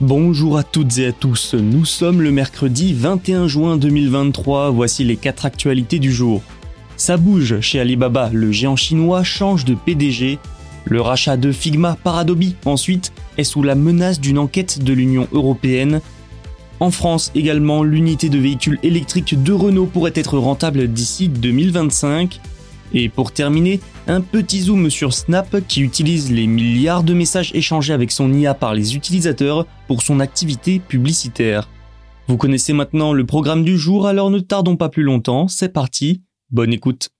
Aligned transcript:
Bonjour 0.00 0.56
à 0.56 0.62
toutes 0.62 0.96
et 0.96 1.08
à 1.08 1.12
tous, 1.12 1.52
nous 1.52 1.84
sommes 1.84 2.22
le 2.22 2.30
mercredi 2.30 2.94
21 2.94 3.48
juin 3.48 3.76
2023, 3.76 4.70
voici 4.70 5.04
les 5.04 5.18
4 5.18 5.44
actualités 5.44 5.98
du 5.98 6.10
jour. 6.10 6.40
Ça 6.96 7.18
bouge 7.18 7.60
chez 7.60 7.80
Alibaba, 7.80 8.30
le 8.32 8.50
géant 8.50 8.76
chinois 8.76 9.24
change 9.24 9.66
de 9.66 9.74
PDG, 9.74 10.38
le 10.86 11.02
rachat 11.02 11.36
de 11.36 11.52
Figma 11.52 11.98
par 12.02 12.16
Adobe 12.16 12.54
ensuite 12.64 13.12
est 13.36 13.44
sous 13.44 13.62
la 13.62 13.74
menace 13.74 14.20
d'une 14.20 14.38
enquête 14.38 14.82
de 14.82 14.94
l'Union 14.94 15.28
européenne. 15.32 16.00
En 16.80 16.90
France 16.90 17.30
également, 17.34 17.82
l'unité 17.82 18.30
de 18.30 18.38
véhicules 18.38 18.78
électriques 18.82 19.42
de 19.42 19.52
Renault 19.52 19.84
pourrait 19.84 20.12
être 20.14 20.38
rentable 20.38 20.88
d'ici 20.88 21.28
2025. 21.28 22.40
Et 22.92 23.08
pour 23.08 23.32
terminer, 23.32 23.80
un 24.06 24.20
petit 24.20 24.62
zoom 24.62 24.90
sur 24.90 25.12
Snap 25.14 25.56
qui 25.68 25.80
utilise 25.82 26.32
les 26.32 26.46
milliards 26.46 27.04
de 27.04 27.14
messages 27.14 27.52
échangés 27.54 27.92
avec 27.92 28.10
son 28.10 28.32
IA 28.32 28.54
par 28.54 28.74
les 28.74 28.96
utilisateurs 28.96 29.66
pour 29.86 30.02
son 30.02 30.20
activité 30.20 30.80
publicitaire. 30.80 31.68
Vous 32.26 32.36
connaissez 32.36 32.72
maintenant 32.72 33.12
le 33.12 33.26
programme 33.26 33.64
du 33.64 33.76
jour, 33.76 34.06
alors 34.06 34.30
ne 34.30 34.38
tardons 34.38 34.76
pas 34.76 34.88
plus 34.88 35.02
longtemps, 35.02 35.48
c'est 35.48 35.72
parti, 35.72 36.22
bonne 36.50 36.72
écoute. 36.72 37.10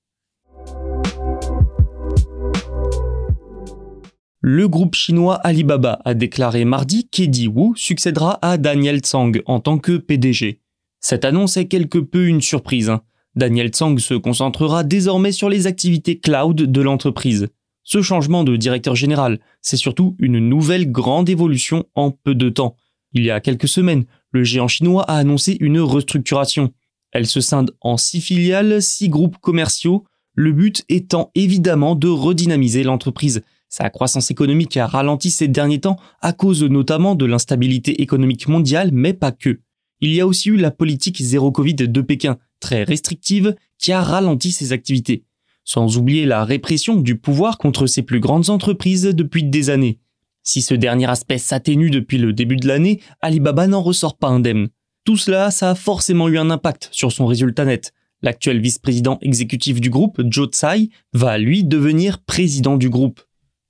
Le 4.43 4.69
groupe 4.69 4.95
chinois 4.95 5.35
Alibaba 5.35 6.01
a 6.05 6.15
déclaré 6.15 6.65
mardi 6.65 7.09
qu'Eddie 7.09 7.49
Wu 7.49 7.75
succédera 7.77 8.39
à 8.41 8.57
Daniel 8.57 9.01
Tsang 9.01 9.33
en 9.45 9.61
tant 9.61 9.79
que 9.79 9.99
PDG. 9.99 10.61
Cette 11.01 11.27
annonce 11.27 11.57
est 11.57 11.67
quelque 11.67 11.99
peu 11.99 12.27
une 12.27 12.41
surprise. 12.41 12.89
Hein. 12.89 13.03
Daniel 13.35 13.69
Tsang 13.69 13.99
se 13.99 14.15
concentrera 14.15 14.85
désormais 14.85 15.33
sur 15.33 15.49
les 15.49 15.67
activités 15.67 16.19
cloud 16.19 16.57
de 16.57 16.81
l'entreprise. 16.81 17.49
Ce 17.83 18.03
changement 18.03 18.45
de 18.45 18.57
directeur 18.57 18.95
général, 18.95 19.41
c'est 19.63 19.77
surtout 19.77 20.17
une 20.19 20.39
nouvelle 20.39 20.91
grande 20.91 21.29
évolution 21.29 21.85
en 21.95 22.11
peu 22.11 22.35
de 22.35 22.49
temps. 22.49 22.77
Il 23.13 23.25
y 23.25 23.31
a 23.31 23.41
quelques 23.41 23.69
semaines, 23.69 24.05
le 24.31 24.45
géant 24.45 24.69
chinois 24.69 25.05
a 25.05 25.17
annoncé 25.17 25.57
une 25.61 25.81
restructuration. 25.81 26.73
Elle 27.13 27.27
se 27.27 27.41
scinde 27.41 27.75
en 27.81 27.97
six 27.97 28.21
filiales, 28.21 28.83
six 28.83 29.09
groupes 29.09 29.39
commerciaux, 29.39 30.05
le 30.35 30.53
but 30.53 30.85
étant 30.89 31.31
évidemment 31.35 31.97
de 31.97 32.09
redynamiser 32.09 32.83
l'entreprise 32.83 33.43
sa 33.71 33.89
croissance 33.89 34.33
économique 34.33 34.77
a 34.77 34.89
ralenti 34.89 35.31
ces 35.31 35.47
derniers 35.47 35.81
temps 35.81 35.97
à 36.21 36.33
cause 36.33 36.65
notamment 36.65 37.15
de 37.15 37.25
l'instabilité 37.25 38.03
économique 38.03 38.49
mondiale, 38.49 38.91
mais 38.93 39.15
pas 39.15 39.31
que. 39.31 39.61
Il 40.01 40.13
y 40.13 40.21
a 40.21 40.27
aussi 40.27 40.49
eu 40.49 40.57
la 40.57 40.73
politique 40.73 41.23
zéro 41.23 41.53
Covid 41.53 41.75
de 41.75 42.01
Pékin, 42.01 42.37
très 42.61 42.85
restrictive, 42.85 43.57
qui 43.79 43.93
a 43.93 44.03
ralenti 44.03 44.53
ses 44.53 44.73
activités. 44.73 45.25
Sans 45.65 45.97
oublier 45.99 46.27
la 46.27 46.45
répression 46.45 46.97
du 46.97 47.17
pouvoir 47.17 47.59
contre 47.59 47.87
ses 47.87 48.03
plus 48.03 48.21
grandes 48.21 48.51
entreprises 48.51 49.05
depuis 49.05 49.45
des 49.45 49.71
années. 49.71 49.99
Si 50.43 50.63
ce 50.63 50.75
dernier 50.75 51.09
aspect 51.09 51.39
s'atténue 51.39 51.91
depuis 51.91 52.19
le 52.19 52.33
début 52.33 52.57
de 52.57 52.69
l'année, 52.69 53.01
Alibaba 53.21 53.67
n'en 53.67 53.83
ressort 53.83 54.17
pas 54.17 54.29
indemne. 54.29 54.69
Tout 55.05 55.17
cela, 55.17 55.51
ça 55.51 55.71
a 55.71 55.75
forcément 55.75 56.29
eu 56.29 56.39
un 56.39 56.51
impact 56.51 56.89
sur 56.93 57.13
son 57.13 57.27
résultat 57.27 57.65
net. 57.65 57.93
L'actuel 58.23 58.61
vice-président 58.61 59.19
exécutif 59.23 59.81
du 59.81 59.89
groupe, 59.89 60.21
Joe 60.27 60.49
Tsai, 60.51 60.91
va 61.13 61.39
lui 61.39 61.65
devenir 61.65 62.19
président 62.19 62.77
du 62.77 62.91
groupe. 62.91 63.21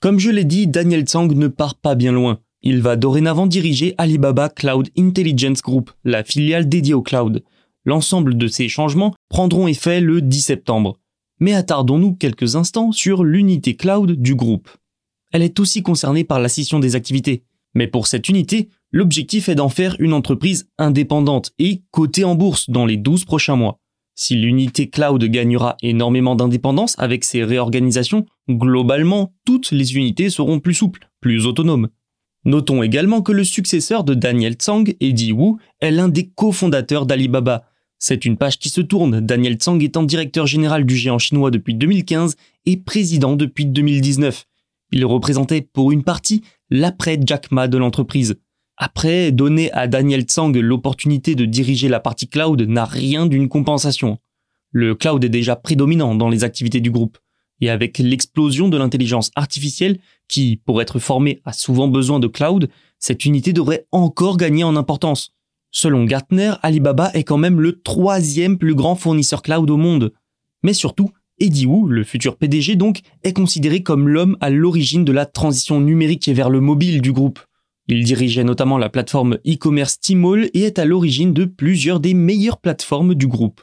Comme 0.01 0.19
je 0.19 0.31
l'ai 0.31 0.45
dit, 0.45 0.67
Daniel 0.67 1.03
Tsang 1.03 1.29
ne 1.33 1.49
part 1.49 1.77
pas 1.77 1.95
bien 1.95 2.13
loin. 2.13 2.41
Il 2.63 2.83
va 2.83 2.97
dorénavant 2.97 3.47
diriger 3.47 3.95
Alibaba 3.97 4.49
Cloud 4.49 4.89
Intelligence 4.99 5.63
Group, 5.63 5.93
la 6.05 6.25
filiale 6.25 6.69
dédiée 6.69 6.95
au 6.95 7.03
cloud. 7.03 7.43
L'ensemble 7.85 8.37
de 8.37 8.47
ces 8.47 8.69
changements 8.69 9.15
prendront 9.29 9.67
effet 9.67 10.01
le 10.01 10.21
10 10.21 10.41
septembre. 10.41 10.99
Mais 11.39 11.55
attardons-nous 11.55 12.15
quelques 12.15 12.57
instants 12.57 12.93
sur 12.93 13.25
l'unité 13.25 13.77
cloud 13.77 14.13
du 14.13 14.35
groupe. 14.35 14.69
Elle 15.33 15.43
est 15.43 15.61
aussi 15.61 15.83
concernée 15.83 16.25
par 16.25 16.41
la 16.41 16.49
scission 16.49 16.79
des 16.79 16.97
activités. 16.97 17.45
Mais 17.75 17.87
pour 17.87 18.07
cette 18.07 18.29
unité, 18.29 18.69
l'objectif 18.91 19.49
est 19.49 19.55
d'en 19.55 19.69
faire 19.69 19.97
une 19.99 20.13
entreprise 20.13 20.69
indépendante 20.77 21.53
et 21.59 21.83
cotée 21.91 22.25
en 22.25 22.35
bourse 22.35 22.69
dans 22.69 22.85
les 22.85 22.97
12 22.97 23.25
prochains 23.25 23.57
mois. 23.57 23.79
Si 24.15 24.35
l'unité 24.35 24.91
cloud 24.91 25.25
gagnera 25.25 25.77
énormément 25.81 26.35
d'indépendance 26.35 26.95
avec 26.99 27.25
ces 27.25 27.43
réorganisations, 27.43 28.27
globalement, 28.51 29.33
toutes 29.47 29.71
les 29.71 29.97
unités 29.97 30.29
seront 30.29 30.61
plus 30.61 30.75
souples, 30.75 31.09
plus 31.21 31.47
autonomes. 31.47 31.89
Notons 32.45 32.83
également 32.83 33.23
que 33.23 33.33
le 33.33 33.45
successeur 33.45 34.03
de 34.03 34.15
Daniel 34.15 34.55
Tsang, 34.55 34.95
Eddie 35.01 35.33
Wu, 35.33 35.57
est 35.81 35.91
l'un 35.91 36.09
des 36.09 36.29
cofondateurs 36.29 37.07
d'Alibaba. 37.07 37.70
C'est 38.03 38.25
une 38.25 38.39
page 38.39 38.59
qui 38.59 38.71
se 38.71 38.81
tourne, 38.81 39.21
Daniel 39.21 39.57
Tsang 39.57 39.79
étant 39.83 40.03
directeur 40.03 40.47
général 40.47 40.87
du 40.87 40.97
géant 40.97 41.19
chinois 41.19 41.51
depuis 41.51 41.75
2015 41.75 42.35
et 42.65 42.79
président 42.79 43.37
depuis 43.37 43.67
2019. 43.67 44.47
Il 44.93 45.05
représentait 45.05 45.61
pour 45.61 45.93
une 45.93 46.03
partie 46.03 46.43
l'après 46.71 47.21
Jack 47.23 47.53
Ma 47.53 47.69
de 47.69 47.77
l'entreprise. 47.77 48.37
Après, 48.79 49.33
donner 49.33 49.71
à 49.73 49.87
Daniel 49.87 50.23
Tsang 50.23 50.57
l'opportunité 50.57 51.35
de 51.35 51.45
diriger 51.45 51.91
la 51.91 52.01
partie 52.01 52.27
cloud 52.27 52.63
n'a 52.63 52.87
rien 52.87 53.27
d'une 53.27 53.51
compensation. 53.51 54.17
Le 54.73 54.95
cloud 54.95 55.23
est 55.23 55.29
déjà 55.29 55.55
prédominant 55.55 56.15
dans 56.15 56.31
les 56.31 56.43
activités 56.43 56.81
du 56.81 56.91
groupe. 56.91 57.19
Et 57.61 57.69
avec 57.69 57.99
l'explosion 57.99 58.71
de 58.71 58.79
l'intelligence 58.79 59.31
artificielle, 59.37 59.99
qui, 60.27 60.57
pour 60.65 60.81
être 60.81 60.99
formée, 60.99 61.43
a 61.45 61.53
souvent 61.53 61.89
besoin 61.89 62.19
de 62.19 62.29
cloud, 62.29 62.71
cette 62.99 63.27
unité 63.27 63.53
devrait 63.53 63.87
encore 63.93 64.39
gagner 64.39 64.65
en 64.65 64.77
importance. 64.77 65.35
Selon 65.73 66.05
Gartner, 66.05 66.55
Alibaba 66.63 67.11
est 67.15 67.25
quand 67.25 67.39
même 67.39 67.61
le 67.61 67.81
troisième 67.81 68.59
plus 68.59 68.75
grand 68.75 68.97
fournisseur 68.97 69.43
cloud 69.43 69.71
au 69.71 69.77
monde. 69.77 70.13
Mais 70.63 70.73
surtout, 70.73 71.11
Eddie 71.39 71.67
Wu, 71.67 71.89
le 71.89 72.05
futur 72.05 72.37
PDG 72.37 72.77
donc, 72.77 73.01
est 73.23 73.33
considéré 73.33 73.83
comme 73.83 74.09
l'homme 74.09 74.37
à 74.41 74.51
l'origine 74.51 75.05
de 75.05 75.13
la 75.13 75.27
transition 75.27 75.81
numérique 75.81 76.29
vers 76.29 76.51
le 76.51 76.61
mobile 76.61 77.01
du 77.01 77.13
groupe. 77.13 77.39
Il 77.89 78.05
dirigeait 78.05 78.45
notamment 78.45 78.79
la 78.79 78.89
plateforme 78.89 79.39
e-commerce 79.47 80.01
Tmall 80.01 80.51
et 80.55 80.63
est 80.63 80.79
à 80.79 80.85
l'origine 80.85 81.33
de 81.33 81.45
plusieurs 81.45 82.01
des 82.01 82.15
meilleures 82.15 82.61
plateformes 82.61 83.15
du 83.15 83.27
groupe. 83.27 83.63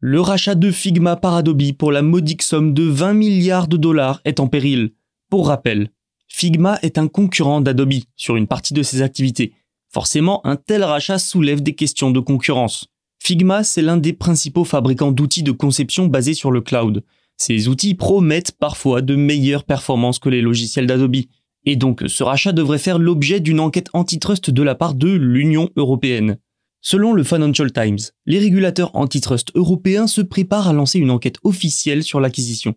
Le 0.00 0.20
rachat 0.20 0.54
de 0.54 0.70
Figma 0.70 1.16
par 1.16 1.34
Adobe 1.34 1.72
pour 1.76 1.90
la 1.90 2.02
modique 2.02 2.42
somme 2.42 2.72
de 2.72 2.84
20 2.84 3.14
milliards 3.14 3.66
de 3.66 3.76
dollars 3.76 4.20
est 4.24 4.38
en 4.38 4.46
péril. 4.46 4.92
Pour 5.28 5.48
rappel, 5.48 5.90
Figma 6.38 6.78
est 6.82 6.98
un 6.98 7.08
concurrent 7.08 7.60
d'Adobe 7.60 7.94
sur 8.14 8.36
une 8.36 8.46
partie 8.46 8.72
de 8.72 8.84
ses 8.84 9.02
activités. 9.02 9.54
Forcément, 9.92 10.40
un 10.46 10.54
tel 10.54 10.84
rachat 10.84 11.18
soulève 11.18 11.64
des 11.64 11.74
questions 11.74 12.12
de 12.12 12.20
concurrence. 12.20 12.86
Figma, 13.20 13.64
c'est 13.64 13.82
l'un 13.82 13.96
des 13.96 14.12
principaux 14.12 14.64
fabricants 14.64 15.10
d'outils 15.10 15.42
de 15.42 15.50
conception 15.50 16.06
basés 16.06 16.34
sur 16.34 16.52
le 16.52 16.60
cloud. 16.60 17.02
Ces 17.38 17.66
outils 17.66 17.96
promettent 17.96 18.52
parfois 18.52 19.02
de 19.02 19.16
meilleures 19.16 19.64
performances 19.64 20.20
que 20.20 20.28
les 20.28 20.40
logiciels 20.40 20.86
d'Adobe. 20.86 21.16
Et 21.64 21.74
donc 21.74 22.04
ce 22.06 22.22
rachat 22.22 22.52
devrait 22.52 22.78
faire 22.78 23.00
l'objet 23.00 23.40
d'une 23.40 23.58
enquête 23.58 23.90
antitrust 23.92 24.48
de 24.48 24.62
la 24.62 24.76
part 24.76 24.94
de 24.94 25.10
l'Union 25.10 25.70
européenne. 25.74 26.38
Selon 26.80 27.14
le 27.14 27.24
Financial 27.24 27.72
Times, 27.72 27.98
les 28.26 28.38
régulateurs 28.38 28.94
antitrust 28.94 29.50
européens 29.56 30.06
se 30.06 30.20
préparent 30.20 30.68
à 30.68 30.72
lancer 30.72 31.00
une 31.00 31.10
enquête 31.10 31.38
officielle 31.42 32.04
sur 32.04 32.20
l'acquisition. 32.20 32.76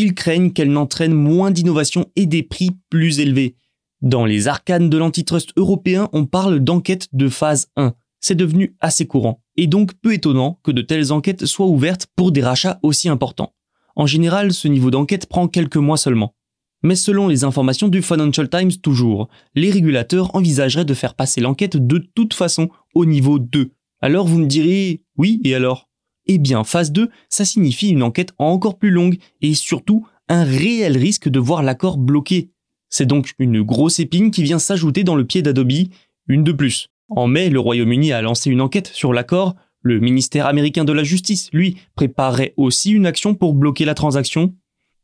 Ils 0.00 0.14
craignent 0.14 0.52
qu'elle 0.52 0.70
n'entraîne 0.70 1.12
moins 1.12 1.50
d'innovation 1.50 2.06
et 2.14 2.26
des 2.26 2.44
prix 2.44 2.70
plus 2.88 3.18
élevés. 3.18 3.56
Dans 4.00 4.26
les 4.26 4.46
arcanes 4.46 4.88
de 4.88 4.96
l'antitrust 4.96 5.50
européen, 5.56 6.08
on 6.12 6.24
parle 6.24 6.60
d'enquête 6.60 7.08
de 7.12 7.28
phase 7.28 7.72
1. 7.74 7.94
C'est 8.20 8.36
devenu 8.36 8.76
assez 8.78 9.08
courant, 9.08 9.42
et 9.56 9.66
donc 9.66 9.94
peu 9.94 10.12
étonnant 10.12 10.60
que 10.62 10.70
de 10.70 10.82
telles 10.82 11.12
enquêtes 11.12 11.46
soient 11.46 11.66
ouvertes 11.66 12.06
pour 12.14 12.30
des 12.30 12.44
rachats 12.44 12.78
aussi 12.84 13.08
importants. 13.08 13.54
En 13.96 14.06
général, 14.06 14.52
ce 14.52 14.68
niveau 14.68 14.92
d'enquête 14.92 15.26
prend 15.26 15.48
quelques 15.48 15.78
mois 15.78 15.96
seulement. 15.96 16.36
Mais 16.84 16.94
selon 16.94 17.26
les 17.26 17.42
informations 17.42 17.88
du 17.88 18.00
Financial 18.00 18.48
Times 18.48 18.76
toujours, 18.80 19.28
les 19.56 19.72
régulateurs 19.72 20.32
envisageraient 20.36 20.84
de 20.84 20.94
faire 20.94 21.16
passer 21.16 21.40
l'enquête 21.40 21.76
de 21.76 21.98
toute 22.14 22.34
façon 22.34 22.68
au 22.94 23.04
niveau 23.04 23.40
2. 23.40 23.72
Alors 24.00 24.28
vous 24.28 24.38
me 24.38 24.46
direz, 24.46 25.02
oui, 25.16 25.40
et 25.42 25.56
alors? 25.56 25.87
Eh 26.28 26.38
bien, 26.38 26.62
phase 26.62 26.92
2, 26.92 27.08
ça 27.30 27.44
signifie 27.44 27.88
une 27.88 28.02
enquête 28.02 28.32
encore 28.38 28.78
plus 28.78 28.90
longue 28.90 29.16
et 29.40 29.54
surtout 29.54 30.06
un 30.28 30.44
réel 30.44 30.96
risque 30.96 31.28
de 31.28 31.38
voir 31.38 31.62
l'accord 31.62 31.96
bloqué. 31.96 32.50
C'est 32.90 33.06
donc 33.06 33.32
une 33.38 33.62
grosse 33.62 33.98
épine 33.98 34.30
qui 34.30 34.42
vient 34.42 34.58
s'ajouter 34.58 35.04
dans 35.04 35.14
le 35.14 35.26
pied 35.26 35.40
d'Adobe, 35.40 35.88
une 36.26 36.44
de 36.44 36.52
plus. 36.52 36.88
En 37.08 37.26
mai, 37.26 37.48
le 37.48 37.58
Royaume-Uni 37.60 38.12
a 38.12 38.20
lancé 38.20 38.50
une 38.50 38.60
enquête 38.60 38.88
sur 38.88 39.14
l'accord. 39.14 39.56
Le 39.80 40.00
ministère 40.00 40.46
américain 40.46 40.84
de 40.84 40.92
la 40.92 41.04
Justice, 41.04 41.48
lui, 41.52 41.78
préparait 41.94 42.52
aussi 42.58 42.90
une 42.90 43.06
action 43.06 43.34
pour 43.34 43.54
bloquer 43.54 43.86
la 43.86 43.94
transaction. 43.94 44.54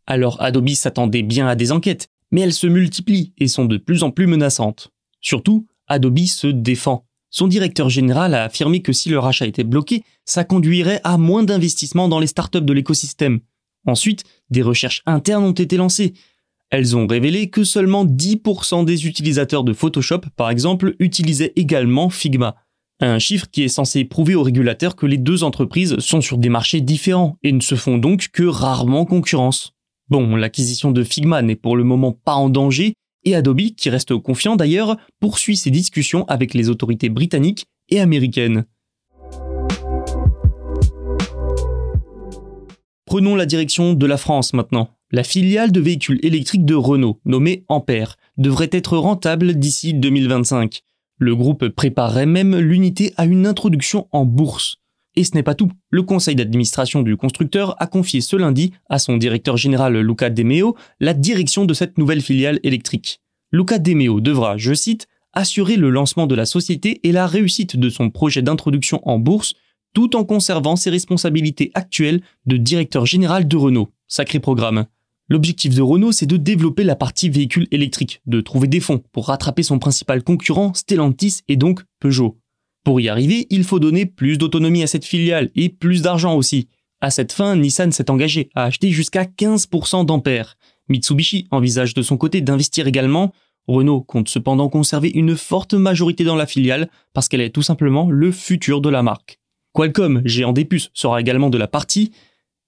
Alors 0.06 0.41
Adobe 0.43 0.70
s'attendait 0.70 1.23
bien 1.23 1.47
à 1.47 1.55
des 1.55 1.73
enquêtes, 1.73 2.09
mais 2.31 2.43
elles 2.43 2.53
se 2.53 2.67
multiplient 2.67 3.32
et 3.38 3.49
sont 3.49 3.65
de 3.65 3.79
plus 3.79 4.03
en 4.03 4.11
plus 4.11 4.27
menaçantes. 4.27 4.91
Surtout, 5.23 5.67
Adobe 5.88 6.19
se 6.27 6.49
défend. 6.49 7.04
Son 7.36 7.48
directeur 7.48 7.88
général 7.88 8.32
a 8.32 8.44
affirmé 8.44 8.81
que 8.81 8.92
si 8.92 9.08
le 9.08 9.19
rachat 9.19 9.44
était 9.44 9.64
bloqué, 9.64 10.04
ça 10.25 10.44
conduirait 10.44 11.00
à 11.02 11.19
moins 11.19 11.42
d'investissements 11.42 12.06
dans 12.06 12.20
les 12.20 12.28
startups 12.28 12.60
de 12.60 12.72
l'écosystème. 12.72 13.40
Ensuite, 13.88 14.22
des 14.50 14.62
recherches 14.62 15.02
internes 15.04 15.42
ont 15.42 15.50
été 15.50 15.76
lancées. 15.76 16.14
Elles 16.70 16.96
ont 16.96 17.08
révélé 17.08 17.50
que 17.50 17.64
seulement 17.64 18.04
10% 18.04 18.84
des 18.84 19.08
utilisateurs 19.08 19.64
de 19.64 19.72
Photoshop, 19.72 20.20
par 20.36 20.48
exemple, 20.48 20.94
utilisaient 21.00 21.52
également 21.56 22.08
Figma. 22.08 22.54
Un 23.00 23.19
chiffre 23.19 23.48
qui 23.50 23.64
est 23.64 23.69
censé 23.69 24.04
prouver 24.04 24.36
aux 24.36 24.44
régulateurs 24.44 24.94
que 24.94 25.06
les 25.06 25.19
deux 25.19 25.42
entreprises 25.42 25.98
sont 25.98 26.20
sur 26.20 26.38
des 26.38 26.48
marchés 26.48 26.82
différents 26.82 27.36
et 27.42 27.50
ne 27.50 27.60
se 27.60 27.75
font 27.75 27.98
donc 27.98 28.28
que 28.32 28.44
rarement 28.44 29.06
concurrence. 29.06 29.72
Bon, 30.08 30.36
l'acquisition 30.36 30.92
de 30.92 31.02
Figma 31.02 31.42
n'est 31.42 31.56
pour 31.56 31.76
le 31.76 31.82
moment 31.82 32.12
pas 32.12 32.34
en 32.34 32.48
danger, 32.48 32.94
et 33.25 33.35
Adobe, 33.35 33.75
qui 33.76 33.91
reste 33.91 34.17
confiant 34.17 34.56
d'ailleurs, 34.56 34.97
poursuit 35.21 35.56
ses 35.56 35.71
discussions 35.71 36.25
avec 36.26 36.55
les 36.55 36.69
autorités 36.69 37.09
britanniques 37.09 37.67
et 37.88 38.00
américaines. 38.00 38.65
Prenons 43.06 43.37
la 43.37 43.47
direction 43.47 43.94
de 43.94 44.06
la 44.06 44.17
France 44.17 44.55
maintenant. 44.55 44.88
La 45.12 45.23
filiale 45.23 45.71
de 45.71 45.81
véhicules 45.81 46.19
électriques 46.25 46.65
de 46.65 46.75
Renault, 46.75 47.21
nommée 47.25 47.65
Ampère, 47.69 48.17
devrait 48.38 48.71
être 48.73 48.97
rentable 48.99 49.55
d'ici 49.55 49.94
2025. 49.94 50.81
Le 51.19 51.37
groupe 51.37 51.69
préparerait 51.69 52.27
même 52.27 52.59
l'unité 52.59 53.12
à 53.17 53.25
une 53.25 53.47
introduction 53.47 54.09
en 54.11 54.25
bourse. 54.25 54.79
Et 55.16 55.25
ce 55.25 55.34
n'est 55.34 55.43
pas 55.43 55.55
tout. 55.55 55.70
Le 55.90 56.02
conseil 56.02 56.34
d'administration 56.34 57.02
du 57.02 57.16
constructeur 57.16 57.81
a 57.81 57.87
confié 57.87 58.20
ce 58.20 58.37
lundi 58.37 58.72
à 58.88 58.99
son 58.99 59.16
directeur 59.16 59.56
général 59.56 59.96
Luca 59.99 60.31
De 60.31 60.43
Meo 60.43 60.76
la 61.00 61.14
direction 61.14 61.64
de 61.64 61.75
cette 61.75 61.99
nouvelle 61.99 62.22
filiale 62.22 62.58
électrique. 62.62 63.20
Luca 63.52 63.78
De 63.78 63.94
Meo 63.94 64.20
devra, 64.20 64.56
je 64.56 64.75
cite, 64.75 65.06
assurer 65.32 65.76
le 65.76 65.90
lancement 65.90 66.26
de 66.26 66.34
la 66.34 66.46
société 66.46 67.00
et 67.06 67.12
la 67.12 67.26
réussite 67.26 67.76
de 67.76 67.88
son 67.88 68.11
projet 68.11 68.43
d'introduction 68.43 69.00
en 69.08 69.19
bourse 69.19 69.55
tout 69.94 70.16
en 70.16 70.25
conservant 70.25 70.76
ses 70.76 70.90
responsabilités 70.90 71.70
actuelles 71.75 72.20
de 72.46 72.56
directeur 72.56 73.06
général 73.06 73.46
de 73.46 73.56
Renault. 73.56 73.90
Sacré 74.08 74.40
programme. 74.40 74.87
L'objectif 75.28 75.75
de 75.75 75.81
Renault, 75.81 76.12
c'est 76.12 76.26
de 76.26 76.37
développer 76.37 76.84
la 76.84 76.96
partie 76.96 77.31
véhicule 77.31 77.67
électrique, 77.70 78.20
de 78.26 78.43
trouver 78.43 78.69
des 78.69 78.81
fonds 78.81 79.02
pour 79.12 79.28
rattraper 79.28 79.62
son 79.62 79.78
principal 79.78 80.22
concurrent 80.22 80.75
Stellantis 80.75 81.40
et 81.49 81.56
donc 81.56 81.82
Peugeot. 82.00 82.38
Pour 82.84 83.00
y 83.00 83.08
arriver, 83.08 83.46
il 83.48 83.64
faut 83.64 83.81
donner 83.81 84.04
plus 84.04 84.36
d'autonomie 84.36 84.82
à 84.82 84.86
cette 84.86 85.06
filiale 85.06 85.50
et 85.56 85.70
plus 85.70 86.02
d'argent 86.02 86.36
aussi. 86.36 86.69
À 87.00 87.10
cette 87.10 87.32
fin, 87.32 87.56
Nissan 87.56 87.92
s'est 87.92 88.10
engagé 88.10 88.50
à 88.54 88.64
acheter 88.64 88.90
jusqu'à 88.90 89.25
15% 89.25 90.04
d'Ampère. 90.04 90.56
Mitsubishi 90.88 91.46
envisage 91.50 91.94
de 91.94 92.02
son 92.02 92.19
côté 92.19 92.42
d'investir 92.42 92.86
également. 92.86 93.32
Renault 93.66 94.02
compte 94.02 94.28
cependant 94.28 94.69
conserver 94.69 95.10
une 95.14 95.34
forte 95.34 95.72
majorité 95.72 96.25
dans 96.25 96.36
la 96.36 96.46
filiale 96.46 96.90
parce 97.14 97.28
qu'elle 97.28 97.40
est 97.40 97.54
tout 97.54 97.62
simplement 97.62 98.10
le 98.10 98.31
futur 98.31 98.82
de 98.82 98.90
la 98.90 99.02
marque. 99.02 99.38
Qualcomm, 99.72 100.20
géant 100.26 100.52
des 100.52 100.66
puces, 100.66 100.90
sera 100.92 101.20
également 101.20 101.50
de 101.50 101.58
la 101.58 101.66
partie, 101.66 102.12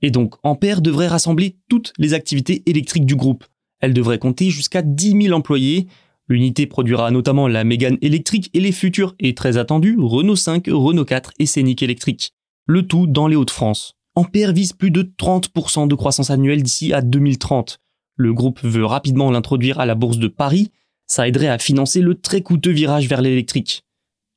et 0.02 0.10
donc 0.10 0.34
Ampère 0.42 0.80
devrait 0.80 1.08
rassembler 1.08 1.56
toutes 1.68 1.92
les 1.98 2.14
activités 2.14 2.62
électriques 2.66 3.06
du 3.06 3.16
groupe. 3.16 3.44
Elle 3.80 3.94
devrait 3.94 4.18
compter 4.18 4.50
jusqu'à 4.50 4.82
10 4.82 5.22
000 5.22 5.36
employés, 5.36 5.86
L'unité 6.28 6.66
produira 6.66 7.10
notamment 7.12 7.46
la 7.46 7.62
Mégane 7.62 7.98
électrique 8.00 8.50
et 8.52 8.60
les 8.60 8.72
futurs 8.72 9.14
et 9.20 9.34
très 9.34 9.58
attendus 9.58 9.96
Renault 9.98 10.34
5, 10.34 10.66
Renault 10.68 11.04
4 11.04 11.32
et 11.38 11.46
Scénic 11.46 11.82
électrique. 11.82 12.32
Le 12.66 12.84
tout 12.84 13.06
dans 13.06 13.28
les 13.28 13.36
Hauts-de-France. 13.36 13.94
Ampère 14.16 14.52
vise 14.52 14.72
plus 14.72 14.90
de 14.90 15.02
30% 15.02 15.86
de 15.86 15.94
croissance 15.94 16.30
annuelle 16.30 16.64
d'ici 16.64 16.92
à 16.92 17.00
2030. 17.00 17.78
Le 18.16 18.32
groupe 18.32 18.60
veut 18.62 18.84
rapidement 18.84 19.30
l'introduire 19.30 19.78
à 19.78 19.86
la 19.86 19.94
bourse 19.94 20.18
de 20.18 20.26
Paris. 20.26 20.72
Ça 21.06 21.28
aiderait 21.28 21.48
à 21.48 21.58
financer 21.58 22.00
le 22.00 22.16
très 22.16 22.40
coûteux 22.40 22.72
virage 22.72 23.08
vers 23.08 23.22
l'électrique. 23.22 23.84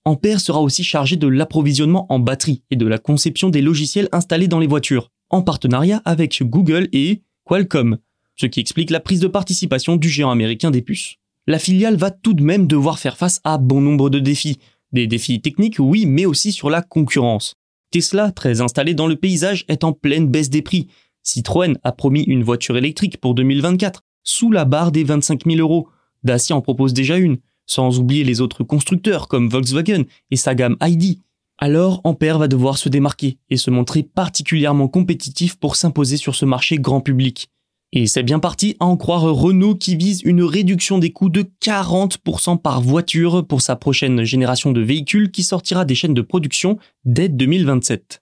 Ampère 0.06 0.42
sera 0.42 0.62
aussi 0.62 0.84
chargé 0.84 1.16
de 1.16 1.28
l'approvisionnement 1.28 2.06
en 2.10 2.20
batterie 2.20 2.64
et 2.70 2.76
de 2.76 2.86
la 2.86 3.00
conception 3.00 3.50
des 3.50 3.62
logiciels 3.64 4.10
installés 4.12 4.48
dans 4.48 4.60
les 4.60 4.68
voitures, 4.68 5.10
en 5.30 5.42
partenariat 5.42 6.02
avec 6.06 6.44
Google 6.44 6.88
et 6.92 7.24
Qualcomm, 7.46 7.98
ce 8.36 8.46
qui 8.46 8.60
explique 8.60 8.92
la 8.92 9.00
prise 9.00 9.22
de 9.22 9.28
participation 9.28 9.96
du 9.96 10.10
géant 10.10 10.32
américain 10.32 10.72
des 10.72 10.82
puces 10.82 11.16
la 11.48 11.60
filiale 11.60 11.96
va 11.96 12.12
tout 12.12 12.34
de 12.34 12.44
même 12.44 12.68
devoir 12.68 13.00
faire 13.00 13.18
face 13.18 13.40
à 13.44 13.58
bon 13.58 13.82
nombre 13.82 14.10
de 14.10 14.20
défis. 14.20 14.60
Des 14.92 15.08
défis 15.08 15.42
techniques, 15.42 15.78
oui, 15.80 16.06
mais 16.06 16.26
aussi 16.26 16.52
sur 16.52 16.70
la 16.70 16.82
concurrence. 16.82 17.56
Tesla, 17.92 18.32
très 18.32 18.62
installé 18.62 18.94
dans 18.94 19.08
le 19.08 19.16
paysage, 19.16 19.66
est 19.68 19.84
en 19.84 19.94
pleine 19.94 20.28
baisse 20.28 20.50
des 20.50 20.62
prix. 20.62 20.88
Citroën 21.24 21.78
a 21.84 21.92
promis 21.92 22.24
une 22.24 22.44
voiture 22.44 22.78
électrique 22.78 23.18
pour 23.18 23.34
2024, 23.34 24.04
sous 24.24 24.52
la 24.52 24.66
barre 24.66 24.92
des 24.92 25.04
25 25.04 25.46
000 25.46 25.58
euros. 25.58 25.90
Dacia 26.24 26.56
en 26.56 26.62
propose 26.62 26.94
déjà 26.94 27.18
une, 27.18 27.38
sans 27.66 28.00
oublier 28.00 28.24
les 28.24 28.42
autres 28.42 28.64
constructeurs 28.64 29.28
comme 29.28 29.50
Volkswagen 29.50 30.04
et 30.32 30.36
sa 30.36 30.56
gamme 30.56 30.78
ID. 30.82 31.20
Alors 31.58 32.02
Ampère 32.04 32.40
va 32.40 32.48
devoir 32.48 32.78
se 32.78 32.90
démarquer 32.90 33.38
et 33.50 33.58
se 33.58 33.70
montrer 33.70 34.04
particulièrement 34.04 34.88
compétitif 34.88 35.56
pour 35.56 35.76
s'imposer 35.76 36.18
sur 36.18 36.36
ce 36.36 36.46
marché 36.46 36.78
grand 36.78 37.02
public. 37.02 37.50
Et 37.92 38.06
c'est 38.06 38.22
bien 38.22 38.38
parti 38.38 38.76
à 38.80 38.86
en 38.86 38.98
croire 38.98 39.24
Renault 39.24 39.74
qui 39.74 39.96
vise 39.96 40.22
une 40.22 40.44
réduction 40.44 41.00
des 41.00 41.12
coûts 41.12 41.30
de 41.30 41.44
40% 41.60 42.62
par 42.62 42.82
voiture 42.82 43.48
pour 43.48 43.64
sa 43.64 43.76
prochaine 43.76 44.24
génération 44.24 44.72
de 44.72 44.80
véhicules 44.80 45.32
qui 45.32 45.42
sortira 45.42 45.86
des 45.86 45.96
chaînes 45.96 46.14
de 46.14 46.22
production 46.22 46.78
dès 47.04 47.30
2027. 47.30 48.22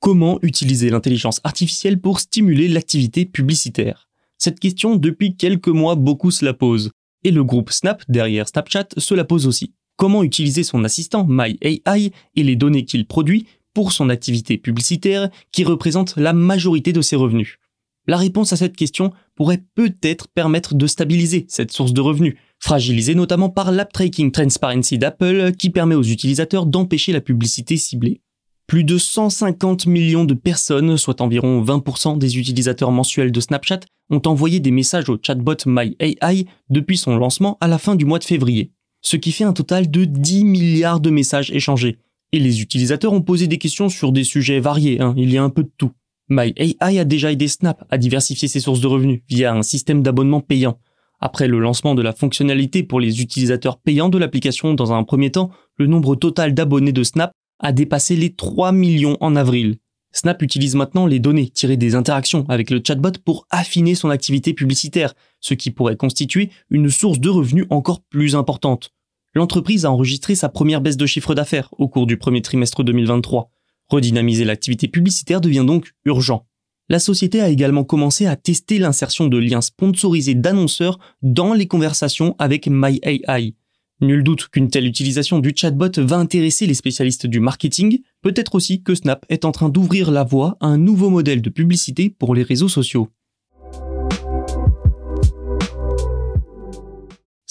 Comment 0.00 0.38
utiliser 0.42 0.90
l'intelligence 0.90 1.40
artificielle 1.44 1.98
pour 1.98 2.20
stimuler 2.20 2.68
l'activité 2.68 3.24
publicitaire? 3.24 4.10
Cette 4.36 4.60
question, 4.60 4.96
depuis 4.96 5.36
quelques 5.36 5.68
mois, 5.68 5.94
beaucoup 5.94 6.30
se 6.30 6.44
la 6.44 6.52
posent. 6.52 6.90
Et 7.24 7.30
le 7.30 7.42
groupe 7.42 7.70
Snap, 7.70 8.02
derrière 8.08 8.48
Snapchat, 8.48 8.88
se 8.98 9.14
la 9.14 9.24
pose 9.24 9.46
aussi. 9.46 9.72
Comment 9.96 10.24
utiliser 10.24 10.64
son 10.64 10.84
assistant 10.84 11.24
MyAI 11.26 12.12
et 12.34 12.42
les 12.42 12.56
données 12.56 12.84
qu'il 12.84 13.06
produit 13.06 13.46
pour 13.74 13.92
son 13.92 14.08
activité 14.08 14.58
publicitaire 14.58 15.28
qui 15.52 15.64
représente 15.64 16.16
la 16.16 16.32
majorité 16.32 16.92
de 16.92 17.00
ses 17.00 17.16
revenus 17.16 17.58
La 18.06 18.16
réponse 18.16 18.52
à 18.52 18.56
cette 18.56 18.76
question 18.76 19.12
pourrait 19.34 19.62
peut-être 19.74 20.28
permettre 20.28 20.74
de 20.74 20.86
stabiliser 20.86 21.46
cette 21.48 21.72
source 21.72 21.92
de 21.92 22.00
revenus, 22.00 22.36
fragilisée 22.58 23.14
notamment 23.14 23.48
par 23.48 23.72
l'App 23.72 23.92
Tracking 23.92 24.30
Transparency 24.32 24.98
d'Apple 24.98 25.52
qui 25.52 25.70
permet 25.70 25.94
aux 25.94 26.02
utilisateurs 26.02 26.66
d'empêcher 26.66 27.12
la 27.12 27.20
publicité 27.20 27.76
ciblée. 27.76 28.20
Plus 28.66 28.84
de 28.84 28.96
150 28.96 29.86
millions 29.86 30.24
de 30.24 30.34
personnes, 30.34 30.96
soit 30.96 31.20
environ 31.20 31.62
20% 31.62 32.18
des 32.18 32.38
utilisateurs 32.38 32.90
mensuels 32.90 33.32
de 33.32 33.40
Snapchat, 33.40 33.80
ont 34.10 34.22
envoyé 34.24 34.60
des 34.60 34.70
messages 34.70 35.08
au 35.08 35.18
chatbot 35.20 35.56
MyAI 35.66 36.46
depuis 36.70 36.96
son 36.96 37.16
lancement 37.16 37.58
à 37.60 37.68
la 37.68 37.78
fin 37.78 37.96
du 37.96 38.04
mois 38.04 38.18
de 38.18 38.24
février, 38.24 38.72
ce 39.02 39.16
qui 39.16 39.32
fait 39.32 39.44
un 39.44 39.52
total 39.52 39.90
de 39.90 40.04
10 40.04 40.44
milliards 40.44 41.00
de 41.00 41.10
messages 41.10 41.50
échangés, 41.50 41.98
et 42.32 42.38
les 42.38 42.62
utilisateurs 42.62 43.12
ont 43.12 43.20
posé 43.20 43.46
des 43.46 43.58
questions 43.58 43.88
sur 43.88 44.10
des 44.10 44.24
sujets 44.24 44.60
variés, 44.60 45.00
hein. 45.00 45.14
il 45.16 45.32
y 45.32 45.38
a 45.38 45.42
un 45.42 45.50
peu 45.50 45.62
de 45.62 45.70
tout. 45.76 45.92
MyAI 46.28 46.76
a 46.80 47.04
déjà 47.04 47.30
aidé 47.30 47.46
Snap 47.46 47.84
à 47.90 47.98
diversifier 47.98 48.48
ses 48.48 48.60
sources 48.60 48.80
de 48.80 48.86
revenus 48.86 49.20
via 49.28 49.52
un 49.52 49.62
système 49.62 50.02
d'abonnement 50.02 50.40
payant. 50.40 50.78
Après 51.20 51.46
le 51.46 51.58
lancement 51.58 51.94
de 51.94 52.02
la 52.02 52.12
fonctionnalité 52.12 52.82
pour 52.82 53.00
les 53.00 53.20
utilisateurs 53.20 53.78
payants 53.78 54.08
de 54.08 54.18
l'application 54.18 54.74
dans 54.74 54.92
un 54.92 55.04
premier 55.04 55.30
temps, 55.30 55.50
le 55.76 55.86
nombre 55.86 56.16
total 56.16 56.54
d'abonnés 56.54 56.92
de 56.92 57.02
Snap 57.02 57.32
a 57.60 57.72
dépassé 57.72 58.16
les 58.16 58.34
3 58.34 58.72
millions 58.72 59.16
en 59.20 59.36
avril. 59.36 59.76
Snap 60.12 60.42
utilise 60.42 60.74
maintenant 60.74 61.06
les 61.06 61.20
données 61.20 61.48
tirées 61.48 61.76
des 61.76 61.94
interactions 61.94 62.44
avec 62.48 62.70
le 62.70 62.82
chatbot 62.84 63.12
pour 63.24 63.46
affiner 63.50 63.94
son 63.94 64.10
activité 64.10 64.52
publicitaire, 64.52 65.14
ce 65.40 65.54
qui 65.54 65.70
pourrait 65.70 65.96
constituer 65.96 66.50
une 66.70 66.90
source 66.90 67.20
de 67.20 67.30
revenus 67.30 67.66
encore 67.70 68.02
plus 68.02 68.34
importante 68.34 68.90
l'entreprise 69.34 69.84
a 69.84 69.90
enregistré 69.90 70.34
sa 70.34 70.48
première 70.48 70.80
baisse 70.80 70.96
de 70.96 71.06
chiffre 71.06 71.34
d'affaires 71.34 71.68
au 71.78 71.88
cours 71.88 72.06
du 72.06 72.16
premier 72.16 72.42
trimestre 72.42 72.84
2023. 72.84 73.50
Redynamiser 73.88 74.44
l'activité 74.44 74.88
publicitaire 74.88 75.40
devient 75.40 75.64
donc 75.66 75.92
urgent. 76.04 76.46
La 76.88 76.98
société 76.98 77.40
a 77.40 77.48
également 77.48 77.84
commencé 77.84 78.26
à 78.26 78.36
tester 78.36 78.78
l'insertion 78.78 79.26
de 79.26 79.38
liens 79.38 79.60
sponsorisés 79.60 80.34
d'annonceurs 80.34 80.98
dans 81.22 81.54
les 81.54 81.66
conversations 81.66 82.34
avec 82.38 82.66
MyAI. 82.68 83.54
Nul 84.00 84.24
doute 84.24 84.48
qu'une 84.48 84.68
telle 84.68 84.86
utilisation 84.86 85.38
du 85.38 85.52
chatbot 85.54 85.92
va 85.98 86.16
intéresser 86.16 86.66
les 86.66 86.74
spécialistes 86.74 87.26
du 87.26 87.38
marketing, 87.38 88.00
peut-être 88.20 88.56
aussi 88.56 88.82
que 88.82 88.96
Snap 88.96 89.24
est 89.28 89.44
en 89.44 89.52
train 89.52 89.68
d'ouvrir 89.68 90.10
la 90.10 90.24
voie 90.24 90.56
à 90.60 90.66
un 90.66 90.76
nouveau 90.76 91.08
modèle 91.08 91.40
de 91.40 91.50
publicité 91.50 92.10
pour 92.10 92.34
les 92.34 92.42
réseaux 92.42 92.68
sociaux. 92.68 93.08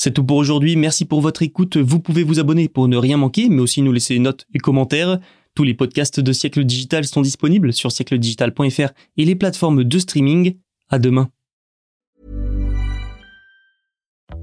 C'est 0.04 0.10
tout 0.10 0.24
pour 0.24 0.38
aujourd'hui, 0.38 0.78
merci 0.78 1.06
pour 1.06 1.22
votre 1.22 1.44
écoute. 1.44 1.78
Vous 1.78 2.00
pouvez 2.00 2.24
vous 2.24 2.40
abonner 2.40 2.68
pour 2.68 2.88
ne 2.88 2.98
rien 2.98 3.18
manquer, 3.18 3.50
mais 3.50 3.62
aussi 3.62 3.84
nous 3.84 3.92
laisser 3.92 4.18
notes 4.18 4.48
et 4.52 4.58
commentaires. 4.58 5.20
Tous 5.54 5.64
les 5.64 5.76
podcasts 5.76 6.20
de 6.20 6.34
Siècle 6.34 6.64
Digital 6.64 7.06
sont 7.06 7.22
disponibles 7.22 7.72
sur 7.72 7.92
siècledigital.fr 7.92 8.94
et 9.18 9.26
les 9.26 9.36
plateformes 9.36 9.84
de 9.84 10.00
streaming. 10.00 10.58
À 10.90 10.98
demain. 10.98 11.30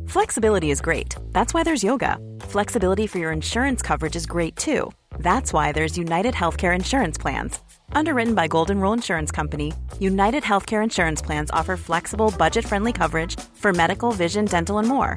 Flexibility 0.07 0.71
is 0.71 0.81
great. 0.81 1.17
That's 1.33 1.53
why 1.53 1.65
there's 1.65 1.83
yoga. 1.83 2.19
Flexibility 2.49 3.09
for 3.09 3.19
your 3.19 3.33
insurance 3.33 3.83
coverage 3.83 4.15
is 4.15 4.27
great 4.27 4.55
too. 4.55 4.93
That's 5.19 5.53
why 5.53 5.73
there's 5.73 5.99
United 5.99 6.35
Healthcare 6.35 6.73
Insurance 6.73 7.19
Plans. 7.19 7.59
Underwritten 7.95 8.37
by 8.37 8.47
Golden 8.47 8.79
Rule 8.79 8.93
Insurance 8.93 9.33
Company, 9.33 9.73
United 9.99 10.45
Healthcare 10.45 10.85
Insurance 10.85 11.21
Plans 11.21 11.51
offer 11.51 11.77
flexible, 11.77 12.33
budget 12.39 12.65
friendly 12.65 12.93
coverage 12.93 13.35
for 13.55 13.73
medical, 13.73 14.13
vision, 14.13 14.45
dental, 14.45 14.79
and 14.79 14.87
more. 14.87 15.17